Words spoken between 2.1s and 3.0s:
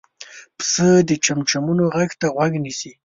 ته غوږ نیسي.